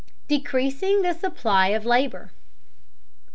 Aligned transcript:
DECREASING 0.29 1.03
THE 1.03 1.13
SUPPLY 1.13 1.73
OF 1.75 1.85
LABOR. 1.85 2.31